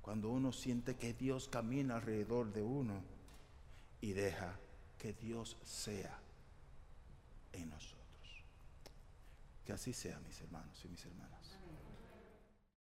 Cuando 0.01 0.29
uno 0.29 0.53
siente 0.53 0.95
que 0.95 1.13
Dios 1.13 1.49
camina 1.49 1.95
alrededor 1.95 2.53
de 2.53 2.61
uno 2.61 3.01
y 3.99 4.13
deja 4.13 4.57
que 4.97 5.13
Dios 5.13 5.57
sea 5.63 6.17
en 7.51 7.69
nosotros. 7.69 7.97
Que 9.65 9.73
así 9.73 9.91
sea, 9.91 10.19
mis 10.21 10.39
hermanos 10.39 10.79
y 10.85 10.87
mis 10.87 11.05
hermanas. 11.05 11.36